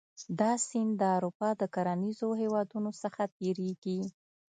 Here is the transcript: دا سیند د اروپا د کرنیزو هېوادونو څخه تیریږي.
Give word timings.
دا 0.39 0.51
سیند 0.67 0.91
د 1.01 1.03
اروپا 1.17 1.49
د 1.61 1.63
کرنیزو 1.75 2.29
هېوادونو 2.41 2.91
څخه 3.01 3.21
تیریږي. 3.37 3.99